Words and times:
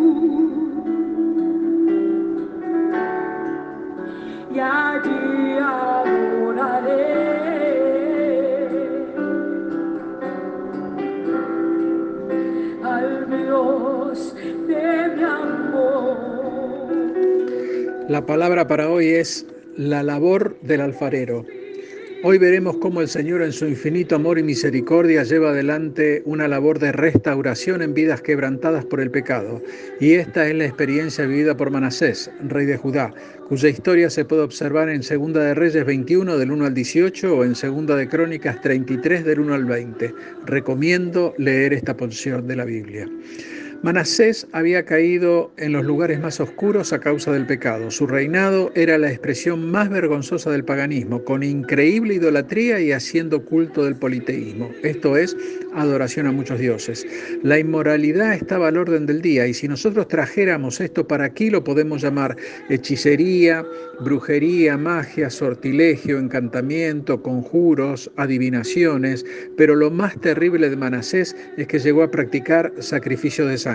La 18.09 18.25
palabra 18.25 18.67
para 18.67 18.89
hoy 18.89 19.09
es 19.09 19.45
la 19.77 20.03
labor 20.03 20.57
del 20.61 20.81
alfarero. 20.81 21.45
Hoy 22.23 22.37
veremos 22.37 22.77
cómo 22.77 23.01
el 23.01 23.07
Señor 23.07 23.41
en 23.41 23.51
su 23.51 23.65
infinito 23.65 24.15
amor 24.15 24.37
y 24.37 24.43
misericordia 24.43 25.23
lleva 25.23 25.49
adelante 25.49 26.21
una 26.25 26.47
labor 26.47 26.77
de 26.79 26.91
restauración 26.91 27.81
en 27.81 27.93
vidas 27.93 28.21
quebrantadas 28.21 28.85
por 28.85 29.01
el 29.01 29.11
pecado. 29.11 29.61
Y 29.99 30.13
esta 30.13 30.47
es 30.47 30.55
la 30.55 30.65
experiencia 30.65 31.25
vivida 31.25 31.55
por 31.55 31.71
Manasés, 31.71 32.29
rey 32.47 32.65
de 32.65 32.77
Judá, 32.77 33.13
cuya 33.47 33.69
historia 33.69 34.09
se 34.09 34.25
puede 34.25 34.43
observar 34.43 34.89
en 34.89 35.03
Segunda 35.03 35.43
de 35.43 35.53
Reyes 35.53 35.85
21 35.85 36.37
del 36.37 36.51
1 36.51 36.65
al 36.65 36.73
18 36.73 37.37
o 37.37 37.43
en 37.43 37.55
Segunda 37.55 37.95
de 37.95 38.07
Crónicas 38.07 38.61
33 38.61 39.25
del 39.25 39.39
1 39.39 39.53
al 39.53 39.65
20. 39.65 40.13
Recomiendo 40.45 41.33
leer 41.37 41.73
esta 41.73 41.95
porción 41.97 42.45
de 42.45 42.55
la 42.55 42.65
Biblia. 42.65 43.07
Manasés 43.83 44.45
había 44.51 44.85
caído 44.85 45.51
en 45.57 45.71
los 45.71 45.83
lugares 45.83 46.19
más 46.19 46.39
oscuros 46.39 46.93
a 46.93 46.99
causa 46.99 47.31
del 47.31 47.47
pecado. 47.47 47.89
Su 47.89 48.05
reinado 48.05 48.71
era 48.75 48.99
la 48.99 49.09
expresión 49.09 49.71
más 49.71 49.89
vergonzosa 49.89 50.51
del 50.51 50.63
paganismo, 50.63 51.23
con 51.23 51.41
increíble 51.41 52.13
idolatría 52.13 52.79
y 52.79 52.91
haciendo 52.91 53.43
culto 53.43 53.83
del 53.83 53.95
politeísmo, 53.95 54.69
esto 54.83 55.17
es, 55.17 55.35
adoración 55.73 56.27
a 56.27 56.31
muchos 56.31 56.59
dioses. 56.59 57.07
La 57.41 57.57
inmoralidad 57.57 58.35
estaba 58.35 58.67
al 58.67 58.77
orden 58.77 59.07
del 59.07 59.19
día 59.19 59.47
y 59.47 59.55
si 59.55 59.67
nosotros 59.67 60.07
trajéramos 60.07 60.79
esto 60.79 61.07
para 61.07 61.25
aquí 61.25 61.49
lo 61.49 61.63
podemos 61.63 62.03
llamar 62.03 62.37
hechicería, 62.69 63.65
brujería, 63.99 64.77
magia, 64.77 65.31
sortilegio, 65.31 66.19
encantamiento, 66.19 67.23
conjuros, 67.23 68.11
adivinaciones, 68.15 69.25
pero 69.57 69.73
lo 69.73 69.89
más 69.89 70.21
terrible 70.21 70.69
de 70.69 70.75
Manasés 70.75 71.35
es 71.57 71.65
que 71.65 71.79
llegó 71.79 72.03
a 72.03 72.11
practicar 72.11 72.71
sacrificio 72.79 73.47
de 73.47 73.57
sangre 73.57 73.70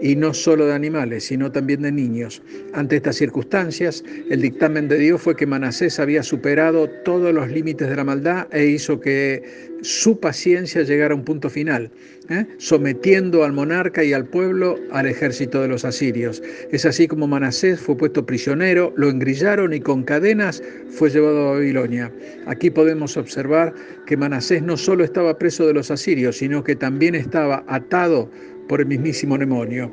y 0.00 0.16
no 0.16 0.32
solo 0.32 0.66
de 0.66 0.74
animales, 0.74 1.24
sino 1.24 1.50
también 1.52 1.82
de 1.82 1.92
niños. 1.92 2.42
Ante 2.72 2.96
estas 2.96 3.16
circunstancias, 3.16 4.02
el 4.30 4.40
dictamen 4.40 4.88
de 4.88 4.98
Dios 4.98 5.20
fue 5.20 5.36
que 5.36 5.46
Manasés 5.46 5.98
había 5.98 6.22
superado 6.22 6.88
todos 7.04 7.34
los 7.34 7.50
límites 7.50 7.88
de 7.88 7.96
la 7.96 8.04
maldad 8.04 8.46
e 8.52 8.66
hizo 8.66 9.00
que 9.00 9.42
su 9.82 10.18
paciencia 10.18 10.82
llegara 10.82 11.12
a 11.12 11.16
un 11.16 11.24
punto 11.24 11.50
final, 11.50 11.90
¿eh? 12.30 12.46
sometiendo 12.58 13.44
al 13.44 13.52
monarca 13.52 14.02
y 14.02 14.12
al 14.12 14.24
pueblo 14.24 14.76
al 14.90 15.06
ejército 15.06 15.60
de 15.60 15.68
los 15.68 15.84
asirios. 15.84 16.42
Es 16.72 16.86
así 16.86 17.06
como 17.06 17.26
Manasés 17.26 17.78
fue 17.78 17.96
puesto 17.96 18.24
prisionero, 18.24 18.92
lo 18.96 19.08
engrillaron 19.08 19.74
y 19.74 19.80
con 19.80 20.02
cadenas 20.02 20.62
fue 20.90 21.10
llevado 21.10 21.48
a 21.48 21.52
Babilonia. 21.52 22.12
Aquí 22.46 22.70
podemos 22.70 23.16
observar 23.16 23.74
que 24.06 24.16
Manasés 24.16 24.62
no 24.62 24.76
solo 24.76 25.04
estaba 25.04 25.38
preso 25.38 25.66
de 25.66 25.74
los 25.74 25.90
asirios, 25.90 26.38
sino 26.38 26.64
que 26.64 26.74
también 26.74 27.14
estaba 27.14 27.64
atado 27.68 28.30
por 28.68 28.80
el 28.80 28.86
mismísimo 28.86 29.38
demonio. 29.38 29.90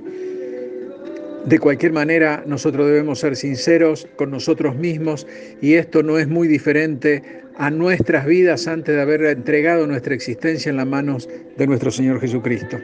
De 1.46 1.60
cualquier 1.60 1.92
manera, 1.92 2.44
nosotros 2.48 2.88
debemos 2.88 3.20
ser 3.20 3.36
sinceros 3.36 4.08
con 4.16 4.32
nosotros 4.32 4.76
mismos 4.76 5.28
y 5.62 5.74
esto 5.74 6.02
no 6.02 6.18
es 6.18 6.28
muy 6.28 6.48
diferente 6.48 7.22
a 7.58 7.70
nuestras 7.70 8.26
vidas 8.26 8.68
antes 8.68 8.96
de 8.96 9.02
haber 9.02 9.24
entregado 9.26 9.86
nuestra 9.86 10.16
existencia 10.16 10.70
en 10.70 10.78
las 10.78 10.88
manos 10.88 11.28
de 11.58 11.68
nuestro 11.68 11.92
Señor 11.92 12.22
Jesucristo. 12.22 12.80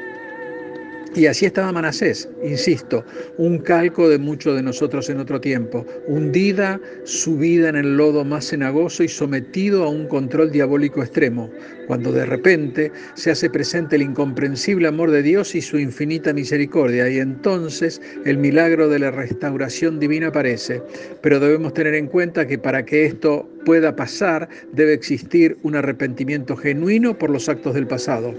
Y 1.16 1.25
así 1.25 1.45
estaba 1.45 1.72
Manasés, 1.72 2.29
insisto, 2.44 3.03
un 3.38 3.57
calco 3.57 4.07
de 4.07 4.19
muchos 4.19 4.55
de 4.55 4.61
nosotros 4.61 5.09
en 5.09 5.19
otro 5.19 5.41
tiempo, 5.41 5.85
hundida, 6.07 6.79
subida 7.03 7.69
en 7.69 7.78
el 7.78 7.97
lodo 7.97 8.23
más 8.23 8.47
cenagoso 8.47 9.03
y 9.03 9.07
sometido 9.07 9.83
a 9.85 9.89
un 9.89 10.07
control 10.07 10.51
diabólico 10.51 11.01
extremo, 11.01 11.49
cuando 11.89 12.11
de 12.11 12.23
repente 12.23 12.91
se 13.16 13.31
hace 13.31 13.50
presente 13.50 13.95
el 13.95 14.03
incomprensible 14.03 14.88
amor 14.88 15.09
de 15.09 15.23
Dios 15.23 15.55
y 15.55 15.61
su 15.61 15.79
infinita 15.79 16.33
misericordia, 16.33 17.09
y 17.09 17.17
entonces 17.17 18.00
el 18.25 18.38
milagro 18.38 18.89
de 18.89 19.00
la 19.00 19.09
restauración 19.09 19.99
divina 19.99 20.28
aparece. 20.28 20.83
Pero 21.23 21.39
debemos 21.39 21.73
tener 21.73 21.95
en 21.95 22.05
cuenta 22.05 22.45
que 22.45 22.59
para 22.59 22.85
que 22.85 23.07
esto 23.07 23.49
pueda 23.66 23.95
pasar 23.95 24.47
debe 24.72 24.94
existir 24.94 25.57
un 25.63 25.75
arrepentimiento 25.75 26.55
genuino 26.55 27.17
por 27.17 27.31
los 27.31 27.49
actos 27.49 27.73
del 27.73 27.88
pasado. 27.88 28.35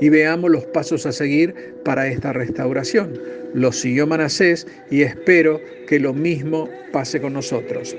Y 0.00 0.08
veamos 0.08 0.52
los 0.52 0.64
pasos 0.66 1.04
a 1.04 1.10
seguir 1.10 1.74
para 1.84 2.06
esta 2.06 2.32
restauración. 2.32 3.18
Lo 3.52 3.72
siguió 3.72 4.06
Manasés 4.06 4.64
y 4.92 5.02
espero 5.02 5.60
que 5.88 5.98
lo 5.98 6.14
mismo 6.14 6.68
pase 6.92 7.20
con 7.20 7.32
nosotros. 7.32 7.96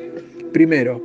Primero, 0.53 1.03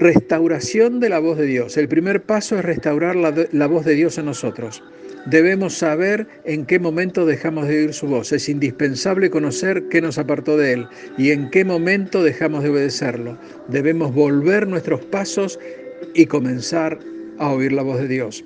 restauración 0.00 0.98
de 0.98 1.10
la 1.10 1.18
voz 1.18 1.36
de 1.36 1.44
Dios. 1.44 1.76
El 1.76 1.86
primer 1.86 2.22
paso 2.22 2.58
es 2.58 2.64
restaurar 2.64 3.14
la, 3.16 3.66
voz 3.66 3.84
de 3.84 3.94
Dios 3.94 4.16
en 4.16 4.24
nosotros. 4.24 4.82
Debemos 5.26 5.74
saber 5.74 6.26
en 6.44 6.64
qué 6.64 6.78
momento 6.78 7.26
dejamos 7.26 7.68
de 7.68 7.80
oír 7.80 7.92
su 7.92 8.06
voz. 8.06 8.32
Es 8.32 8.48
indispensable 8.48 9.28
conocer 9.28 9.84
qué 9.90 10.00
nos 10.00 10.16
apartó 10.16 10.56
de 10.56 10.72
Él 10.72 10.88
y 11.18 11.30
en 11.30 11.50
qué 11.50 11.66
momento 11.66 12.22
dejamos 12.22 12.62
de 12.62 12.70
obedecerlo. 12.70 13.38
Debemos 13.68 14.14
volver 14.14 14.66
nuestros 14.66 15.04
pasos 15.04 15.60
y 16.14 16.24
comenzar 16.24 16.98
a 17.38 17.50
oír 17.50 17.72
la 17.72 17.82
voz 17.82 18.00
de 18.00 18.08
Dios. 18.08 18.42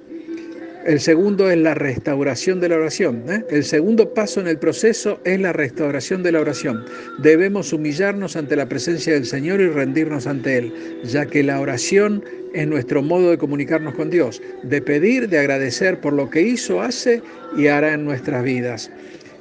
El 0.85 1.01
segundo 1.01 1.51
es 1.51 1.57
la 1.57 1.73
restauración 1.73 2.61
de 2.61 2.69
la 2.69 2.77
oración. 2.77 3.25
¿eh? 3.31 3.43
El 3.49 3.65
segundo 3.65 4.13
paso 4.13 4.43
en 4.43 4.49
el 4.49 4.59
proceso 4.59 5.19
es 5.25 5.41
la 5.41 5.55
restauración 5.55 6.23
de 6.23 6.33
la 6.33 6.41
oración. 6.41 6.85
Debemos 7.23 7.73
humillarnos 7.73 8.37
ante 8.37 8.55
la 8.55 8.69
presencia 8.69 9.15
del 9.15 9.25
Señor 9.25 9.63
y 9.63 9.69
rendirnos 9.69 10.27
ante 10.27 10.59
Él, 10.59 10.75
ya 11.03 11.25
que 11.25 11.43
la 11.43 11.59
oración 11.59 12.23
es 12.53 12.69
nuestro 12.69 13.03
modo 13.03 13.31
de 13.31 13.39
comunicarnos 13.39 13.95
con 13.95 14.11
Dios, 14.11 14.43
de 14.63 14.83
pedir, 14.83 15.31
de 15.31 15.39
agradecer 15.39 16.03
por 16.03 16.13
lo 16.13 16.29
que 16.29 16.43
hizo, 16.43 16.83
hace 16.83 17.23
y 17.57 17.69
hará 17.69 17.95
en 17.95 18.05
nuestras 18.05 18.45
vidas. 18.45 18.91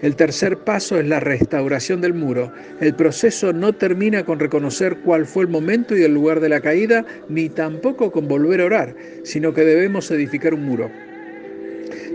El 0.01 0.15
tercer 0.15 0.59
paso 0.59 0.97
es 0.97 1.05
la 1.05 1.19
restauración 1.19 1.99
del 1.99 2.13
muro. 2.13 2.53
El 2.79 2.95
proceso 2.95 3.51
no 3.51 3.73
termina 3.73 4.23
con 4.23 4.39
reconocer 4.39 4.95
cuál 5.03 5.25
fue 5.25 5.43
el 5.43 5.49
momento 5.49 5.97
y 5.97 6.03
el 6.03 6.13
lugar 6.13 6.39
de 6.39 6.49
la 6.49 6.61
caída, 6.61 7.05
ni 7.27 7.49
tampoco 7.49 8.13
con 8.13 8.29
volver 8.29 8.61
a 8.61 8.65
orar, 8.65 8.95
sino 9.23 9.53
que 9.53 9.65
debemos 9.65 10.09
edificar 10.09 10.53
un 10.53 10.63
muro 10.63 10.89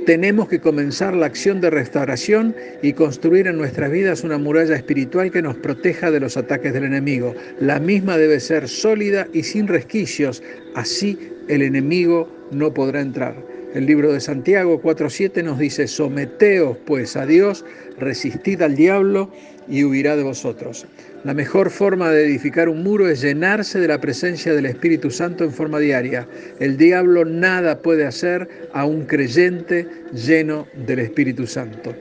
tenemos 0.06 0.48
que 0.48 0.60
comenzar 0.60 1.14
la 1.14 1.26
acción 1.26 1.60
de 1.60 1.70
restauración 1.70 2.54
y 2.82 2.92
construir 2.92 3.46
en 3.46 3.58
nuestras 3.58 3.90
vidas 3.90 4.24
una 4.24 4.38
muralla 4.38 4.76
espiritual 4.76 5.30
que 5.30 5.42
nos 5.42 5.56
proteja 5.56 6.10
de 6.10 6.20
los 6.20 6.36
ataques 6.36 6.72
del 6.72 6.84
enemigo. 6.84 7.34
La 7.60 7.78
misma 7.78 8.16
debe 8.16 8.40
ser 8.40 8.68
sólida 8.68 9.28
y 9.32 9.42
sin 9.42 9.66
resquicios, 9.66 10.42
así 10.74 11.18
el 11.48 11.62
enemigo 11.62 12.28
no 12.50 12.72
podrá 12.72 13.00
entrar. 13.00 13.57
El 13.74 13.84
libro 13.84 14.12
de 14.12 14.20
Santiago 14.20 14.80
4.7 14.80 15.44
nos 15.44 15.58
dice, 15.58 15.86
someteos 15.88 16.78
pues 16.86 17.16
a 17.16 17.26
Dios, 17.26 17.66
resistid 17.98 18.62
al 18.62 18.74
diablo 18.74 19.30
y 19.68 19.84
huirá 19.84 20.16
de 20.16 20.22
vosotros. 20.22 20.86
La 21.22 21.34
mejor 21.34 21.68
forma 21.68 22.10
de 22.10 22.24
edificar 22.24 22.70
un 22.70 22.82
muro 22.82 23.08
es 23.08 23.20
llenarse 23.20 23.78
de 23.78 23.88
la 23.88 24.00
presencia 24.00 24.54
del 24.54 24.64
Espíritu 24.64 25.10
Santo 25.10 25.44
en 25.44 25.52
forma 25.52 25.80
diaria. 25.80 26.26
El 26.60 26.78
diablo 26.78 27.26
nada 27.26 27.80
puede 27.80 28.06
hacer 28.06 28.48
a 28.72 28.86
un 28.86 29.04
creyente 29.04 29.86
lleno 30.14 30.66
del 30.86 31.00
Espíritu 31.00 31.46
Santo. 31.46 31.94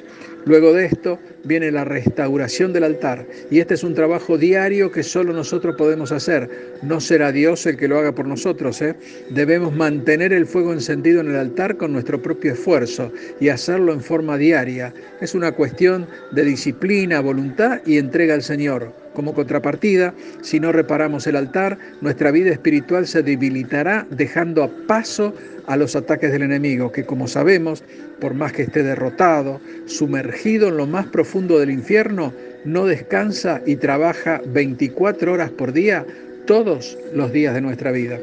Luego 0.47 0.71
de 0.71 0.85
esto 0.85 1.19
viene 1.43 1.71
la 1.73 1.83
restauración 1.83 2.71
del 2.71 2.85
altar 2.85 3.27
y 3.51 3.59
este 3.59 3.73
es 3.73 3.83
un 3.83 3.93
trabajo 3.93 4.37
diario 4.37 4.93
que 4.93 5.03
solo 5.03 5.33
nosotros 5.33 5.75
podemos 5.75 6.13
hacer. 6.13 6.49
No 6.81 7.01
será 7.01 7.33
Dios 7.33 7.65
el 7.65 7.75
que 7.75 7.89
lo 7.89 7.99
haga 7.99 8.15
por 8.15 8.25
nosotros. 8.25 8.81
¿eh? 8.81 8.95
Debemos 9.29 9.75
mantener 9.75 10.31
el 10.31 10.45
fuego 10.45 10.71
encendido 10.71 11.19
en 11.19 11.31
el 11.31 11.35
altar 11.35 11.75
con 11.75 11.91
nuestro 11.91 12.21
propio 12.21 12.53
esfuerzo 12.53 13.11
y 13.41 13.49
hacerlo 13.49 13.91
en 13.91 13.99
forma 13.99 14.37
diaria. 14.37 14.93
Es 15.19 15.35
una 15.35 15.51
cuestión 15.51 16.07
de 16.31 16.45
disciplina, 16.45 17.19
voluntad 17.19 17.81
y 17.85 17.97
entrega 17.97 18.33
al 18.33 18.41
Señor. 18.41 18.93
Como 19.17 19.33
contrapartida, 19.33 20.13
si 20.43 20.59
no 20.59 20.71
reparamos 20.71 21.25
el 21.25 21.37
altar, 21.37 21.79
nuestra 22.01 22.29
vida 22.29 22.51
espiritual 22.51 23.07
se 23.07 23.23
debilitará 23.23 24.05
dejando 24.11 24.61
a 24.61 24.69
paso 24.85 25.33
a 25.65 25.75
los 25.75 25.95
ataques 25.95 26.31
del 26.31 26.43
enemigo, 26.43 26.91
que 26.91 27.03
como 27.03 27.27
sabemos, 27.27 27.83
por 28.21 28.35
más 28.35 28.53
que 28.53 28.61
esté 28.61 28.83
derrotado, 28.83 29.59
sumergido 29.87 30.67
en 30.67 30.77
lo 30.77 30.85
más 30.85 31.07
profundo 31.07 31.57
del 31.57 31.71
infierno, 31.71 32.31
no 32.63 32.85
descansa 32.85 33.59
y 33.65 33.77
trabaja 33.77 34.39
24 34.45 35.33
horas 35.33 35.49
por 35.49 35.73
día 35.73 36.05
todos 36.45 36.95
los 37.11 37.31
días 37.31 37.55
de 37.55 37.61
nuestra 37.61 37.91
vida. 37.91 38.19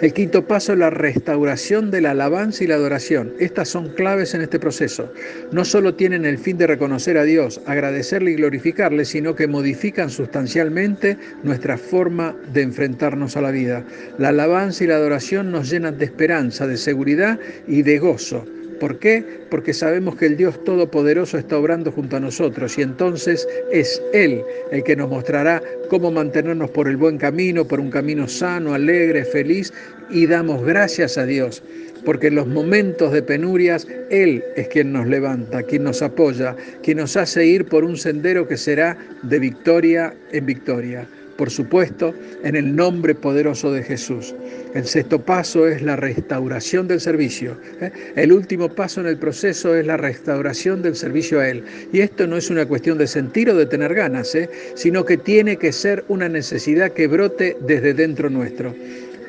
El 0.00 0.12
quinto 0.12 0.46
paso 0.46 0.74
es 0.74 0.78
la 0.78 0.90
restauración 0.90 1.90
de 1.90 2.00
la 2.00 2.12
alabanza 2.12 2.62
y 2.62 2.68
la 2.68 2.76
adoración. 2.76 3.32
Estas 3.40 3.68
son 3.68 3.88
claves 3.88 4.32
en 4.32 4.42
este 4.42 4.60
proceso. 4.60 5.12
No 5.50 5.64
solo 5.64 5.94
tienen 5.94 6.24
el 6.24 6.38
fin 6.38 6.56
de 6.56 6.68
reconocer 6.68 7.18
a 7.18 7.24
Dios, 7.24 7.60
agradecerle 7.66 8.30
y 8.30 8.36
glorificarle, 8.36 9.04
sino 9.04 9.34
que 9.34 9.48
modifican 9.48 10.08
sustancialmente 10.08 11.18
nuestra 11.42 11.76
forma 11.76 12.36
de 12.52 12.62
enfrentarnos 12.62 13.36
a 13.36 13.40
la 13.40 13.50
vida. 13.50 13.84
La 14.18 14.28
alabanza 14.28 14.84
y 14.84 14.86
la 14.86 14.94
adoración 14.94 15.50
nos 15.50 15.68
llenan 15.68 15.98
de 15.98 16.04
esperanza, 16.04 16.68
de 16.68 16.76
seguridad 16.76 17.40
y 17.66 17.82
de 17.82 17.98
gozo. 17.98 18.44
¿Por 18.80 18.98
qué? 18.98 19.24
Porque 19.50 19.74
sabemos 19.74 20.16
que 20.16 20.26
el 20.26 20.36
Dios 20.36 20.62
Todopoderoso 20.64 21.36
está 21.36 21.58
obrando 21.58 21.90
junto 21.90 22.16
a 22.16 22.20
nosotros 22.20 22.78
y 22.78 22.82
entonces 22.82 23.48
es 23.72 24.00
Él 24.12 24.42
el 24.70 24.84
que 24.84 24.96
nos 24.96 25.08
mostrará 25.08 25.62
cómo 25.88 26.10
mantenernos 26.10 26.70
por 26.70 26.88
el 26.88 26.96
buen 26.96 27.18
camino, 27.18 27.66
por 27.66 27.80
un 27.80 27.90
camino 27.90 28.28
sano, 28.28 28.74
alegre, 28.74 29.24
feliz 29.24 29.72
y 30.10 30.26
damos 30.26 30.64
gracias 30.64 31.18
a 31.18 31.26
Dios. 31.26 31.62
Porque 32.04 32.28
en 32.28 32.36
los 32.36 32.46
momentos 32.46 33.12
de 33.12 33.22
penurias 33.22 33.86
Él 34.10 34.44
es 34.56 34.68
quien 34.68 34.92
nos 34.92 35.06
levanta, 35.06 35.64
quien 35.64 35.82
nos 35.82 36.00
apoya, 36.00 36.54
quien 36.82 36.98
nos 36.98 37.16
hace 37.16 37.44
ir 37.44 37.64
por 37.64 37.84
un 37.84 37.96
sendero 37.96 38.46
que 38.46 38.56
será 38.56 38.96
de 39.22 39.38
victoria 39.40 40.14
en 40.30 40.46
victoria 40.46 41.08
por 41.38 41.50
supuesto, 41.50 42.12
en 42.42 42.56
el 42.56 42.74
nombre 42.74 43.14
poderoso 43.14 43.72
de 43.72 43.84
Jesús. 43.84 44.34
El 44.74 44.86
sexto 44.86 45.20
paso 45.20 45.68
es 45.68 45.82
la 45.82 45.94
restauración 45.94 46.88
del 46.88 47.00
servicio. 47.00 47.56
¿eh? 47.80 47.92
El 48.16 48.32
último 48.32 48.68
paso 48.68 49.00
en 49.00 49.06
el 49.06 49.18
proceso 49.18 49.72
es 49.76 49.86
la 49.86 49.96
restauración 49.96 50.82
del 50.82 50.96
servicio 50.96 51.38
a 51.38 51.48
Él. 51.48 51.62
Y 51.92 52.00
esto 52.00 52.26
no 52.26 52.36
es 52.36 52.50
una 52.50 52.66
cuestión 52.66 52.98
de 52.98 53.06
sentir 53.06 53.50
o 53.50 53.54
de 53.54 53.66
tener 53.66 53.94
ganas, 53.94 54.34
¿eh? 54.34 54.50
sino 54.74 55.04
que 55.04 55.16
tiene 55.16 55.58
que 55.58 55.72
ser 55.72 56.04
una 56.08 56.28
necesidad 56.28 56.90
que 56.90 57.06
brote 57.06 57.56
desde 57.60 57.94
dentro 57.94 58.28
nuestro. 58.30 58.74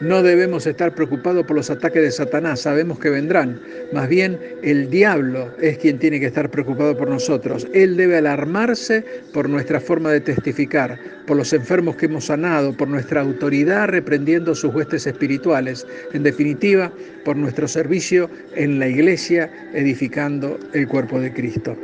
No 0.01 0.23
debemos 0.23 0.65
estar 0.65 0.95
preocupados 0.95 1.45
por 1.45 1.57
los 1.57 1.69
ataques 1.69 2.01
de 2.01 2.11
Satanás, 2.11 2.61
sabemos 2.61 2.99
que 2.99 3.09
vendrán. 3.09 3.59
Más 3.91 4.07
bien, 4.07 4.39
el 4.63 4.89
diablo 4.89 5.49
es 5.61 5.77
quien 5.77 5.99
tiene 5.99 6.21
que 6.21 6.27
estar 6.27 6.49
preocupado 6.49 6.97
por 6.97 7.09
nosotros. 7.09 7.67
Él 7.73 7.97
debe 7.97 8.15
alarmarse 8.15 9.03
por 9.33 9.49
nuestra 9.49 9.81
forma 9.81 10.09
de 10.13 10.21
testificar, 10.21 10.97
por 11.27 11.35
los 11.35 11.51
enfermos 11.51 11.97
que 11.97 12.05
hemos 12.05 12.25
sanado, 12.25 12.71
por 12.77 12.87
nuestra 12.87 13.19
autoridad 13.19 13.89
reprendiendo 13.89 14.55
sus 14.55 14.73
huestes 14.73 15.05
espirituales. 15.05 15.85
En 16.13 16.23
definitiva, 16.23 16.93
por 17.25 17.35
nuestro 17.35 17.67
servicio 17.67 18.29
en 18.55 18.79
la 18.79 18.87
iglesia, 18.87 19.51
edificando 19.73 20.57
el 20.71 20.87
cuerpo 20.87 21.19
de 21.19 21.33
Cristo. 21.33 21.75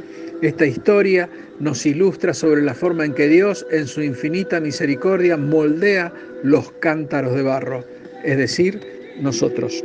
Esta 0.41 0.65
historia 0.65 1.29
nos 1.59 1.85
ilustra 1.85 2.33
sobre 2.33 2.61
la 2.61 2.75
forma 2.75 3.03
en 3.03 3.13
que 3.13 3.27
Dios, 3.27 3.67
en 3.71 3.87
su 3.87 4.01
infinita 4.01 4.61
misericordia, 4.61 5.35
moldea 5.35 6.13
los 6.43 6.71
cántaros 6.79 7.35
de 7.35 7.41
barro 7.41 7.94
es 8.25 8.37
decir, 8.37 8.81
nosotros. 9.21 9.83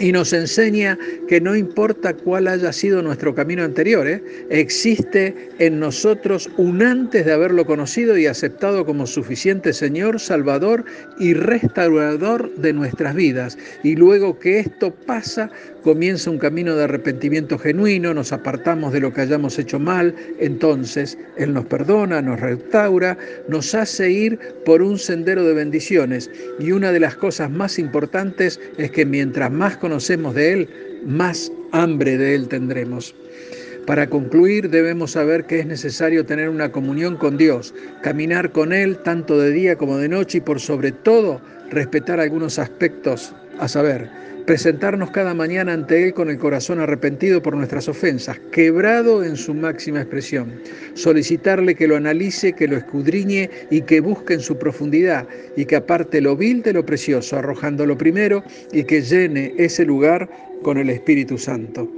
Y 0.00 0.12
nos 0.12 0.32
enseña 0.32 0.98
que 1.28 1.42
no 1.42 1.54
importa 1.54 2.14
cuál 2.14 2.48
haya 2.48 2.72
sido 2.72 3.02
nuestro 3.02 3.34
camino 3.34 3.64
anterior, 3.64 4.08
¿eh? 4.08 4.22
existe 4.48 5.50
en 5.58 5.78
nosotros 5.78 6.48
un 6.56 6.82
antes 6.82 7.26
de 7.26 7.32
haberlo 7.32 7.66
conocido 7.66 8.16
y 8.16 8.26
aceptado 8.26 8.86
como 8.86 9.06
suficiente 9.06 9.74
Señor, 9.74 10.18
Salvador 10.18 10.86
y 11.18 11.34
restaurador 11.34 12.50
de 12.54 12.72
nuestras 12.72 13.14
vidas. 13.14 13.58
Y 13.82 13.94
luego 13.94 14.38
que 14.38 14.60
esto 14.60 14.90
pasa, 14.90 15.50
comienza 15.82 16.30
un 16.30 16.38
camino 16.38 16.76
de 16.76 16.84
arrepentimiento 16.84 17.58
genuino, 17.58 18.14
nos 18.14 18.32
apartamos 18.32 18.92
de 18.92 19.00
lo 19.00 19.12
que 19.12 19.22
hayamos 19.22 19.58
hecho 19.58 19.78
mal, 19.78 20.14
entonces 20.38 21.18
Él 21.36 21.52
nos 21.52 21.66
perdona, 21.66 22.22
nos 22.22 22.40
restaura, 22.40 23.16
nos 23.48 23.74
hace 23.74 24.10
ir 24.10 24.38
por 24.64 24.82
un 24.82 24.98
sendero 24.98 25.44
de 25.44 25.54
bendiciones. 25.54 26.30
Y 26.58 26.72
una 26.72 26.92
de 26.92 27.00
las 27.00 27.16
cosas 27.16 27.50
más 27.50 27.78
importantes 27.78 28.60
es 28.78 28.90
que 28.90 29.04
mientras 29.04 29.50
más 29.50 29.76
conocemos 29.76 30.34
de 30.34 30.52
Él, 30.52 30.68
más 31.04 31.50
hambre 31.72 32.16
de 32.16 32.34
Él 32.34 32.48
tendremos. 32.48 33.14
Para 33.86 34.08
concluir, 34.08 34.70
debemos 34.70 35.12
saber 35.12 35.46
que 35.46 35.60
es 35.60 35.66
necesario 35.66 36.24
tener 36.24 36.48
una 36.48 36.70
comunión 36.70 37.16
con 37.16 37.36
Dios, 37.36 37.74
caminar 38.02 38.52
con 38.52 38.72
Él 38.72 38.98
tanto 38.98 39.38
de 39.38 39.50
día 39.50 39.76
como 39.76 39.96
de 39.96 40.08
noche 40.08 40.38
y 40.38 40.40
por 40.42 40.60
sobre 40.60 40.92
todo 40.92 41.40
respetar 41.70 42.20
algunos 42.20 42.58
aspectos, 42.58 43.34
a 43.58 43.68
saber, 43.68 44.08
presentarnos 44.46 45.10
cada 45.10 45.34
mañana 45.34 45.72
ante 45.72 46.04
Él 46.04 46.14
con 46.14 46.30
el 46.30 46.38
corazón 46.38 46.80
arrepentido 46.80 47.42
por 47.42 47.56
nuestras 47.56 47.88
ofensas, 47.88 48.38
quebrado 48.52 49.24
en 49.24 49.36
su 49.36 49.54
máxima 49.54 50.00
expresión, 50.00 50.60
solicitarle 50.94 51.74
que 51.74 51.86
lo 51.86 51.96
analice, 51.96 52.52
que 52.52 52.68
lo 52.68 52.76
escudriñe 52.76 53.50
y 53.70 53.82
que 53.82 54.00
busque 54.00 54.34
en 54.34 54.40
su 54.40 54.58
profundidad 54.58 55.26
y 55.56 55.64
que 55.64 55.76
aparte 55.76 56.20
lo 56.20 56.36
vil 56.36 56.62
de 56.62 56.72
lo 56.72 56.84
precioso, 56.84 57.36
arrojándolo 57.36 57.96
primero 57.96 58.42
y 58.72 58.84
que 58.84 59.02
llene 59.02 59.54
ese 59.56 59.84
lugar 59.84 60.28
con 60.62 60.78
el 60.78 60.90
Espíritu 60.90 61.38
Santo. 61.38 61.88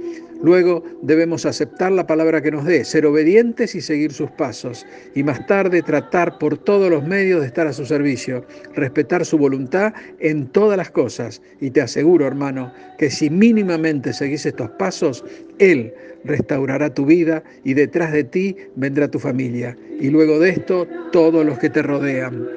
Luego 0.43 0.83
debemos 1.01 1.45
aceptar 1.45 1.93
la 1.93 2.05
palabra 2.05 2.41
que 2.41 2.51
nos 2.51 2.65
dé, 2.65 2.83
ser 2.83 3.05
obedientes 3.05 3.75
y 3.75 3.81
seguir 3.81 4.11
sus 4.11 4.29
pasos, 4.29 4.85
y 5.15 5.23
más 5.23 5.47
tarde 5.47 5.81
tratar 5.81 6.37
por 6.37 6.57
todos 6.57 6.89
los 6.89 7.07
medios 7.07 7.39
de 7.39 7.47
estar 7.47 7.65
a 7.65 7.71
su 7.71 7.85
servicio, 7.85 8.45
respetar 8.75 9.25
su 9.25 9.37
voluntad 9.37 9.93
en 10.19 10.47
todas 10.47 10.75
las 10.75 10.91
cosas. 10.91 11.41
Y 11.61 11.69
te 11.69 11.79
aseguro, 11.79 12.27
hermano, 12.33 12.71
que 12.97 13.09
si 13.09 13.29
mínimamente 13.29 14.13
seguís 14.13 14.45
estos 14.45 14.69
pasos, 14.71 15.23
Él 15.59 15.93
restaurará 16.25 16.93
tu 16.93 17.05
vida 17.05 17.43
y 17.63 17.73
detrás 17.73 18.11
de 18.11 18.23
ti 18.23 18.55
vendrá 18.75 19.09
tu 19.09 19.19
familia. 19.19 19.75
Y 19.99 20.09
luego 20.09 20.39
de 20.39 20.49
esto, 20.51 20.87
todos 21.11 21.45
los 21.45 21.57
que 21.59 21.69
te 21.69 21.81
rodean. 21.81 22.47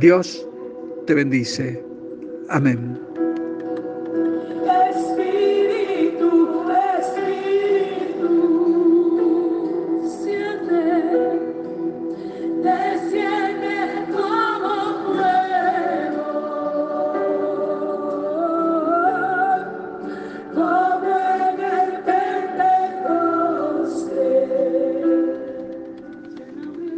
Dios 0.00 0.46
te 1.06 1.14
bendice. 1.14 1.82
Amén. 2.48 3.13